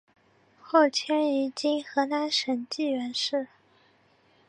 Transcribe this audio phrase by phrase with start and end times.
[0.59, 3.45] 后迁于今河南省济源市。